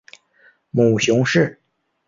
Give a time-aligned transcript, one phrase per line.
[0.71, 1.61] 母熊氏。